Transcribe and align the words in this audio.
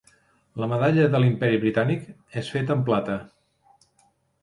La 0.63 0.69
Medalla 0.71 1.03
de 1.17 1.21
l'Imperi 1.25 1.61
Britànic 1.65 2.09
és 2.43 2.53
feta 2.57 2.79
en 2.81 2.85
plata. 2.91 3.23